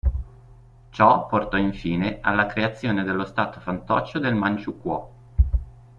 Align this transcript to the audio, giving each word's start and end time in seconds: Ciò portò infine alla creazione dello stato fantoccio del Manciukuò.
Ciò 0.89 1.27
portò 1.27 1.57
infine 1.57 2.21
alla 2.21 2.47
creazione 2.47 3.03
dello 3.03 3.23
stato 3.23 3.59
fantoccio 3.59 4.17
del 4.17 4.33
Manciukuò. 4.33 5.11